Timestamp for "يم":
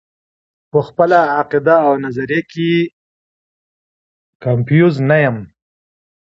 5.25-5.37